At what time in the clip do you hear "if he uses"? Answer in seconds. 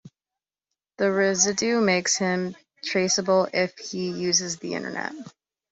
3.53-4.57